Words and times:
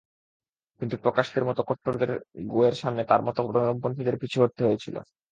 কিন্তু 0.81 0.95
প্রকাশদের 0.97 1.43
মতো 1.45 1.61
কট্টরদের 1.63 2.11
গোঁয়ের 2.47 2.75
সামনে 2.75 3.03
তাঁর 3.03 3.21
মতো 3.21 3.39
নরমপন্থীদের 3.55 4.19
পিছু 4.21 4.37
হটতে 4.41 4.61
হয়েছিল। 4.65 4.95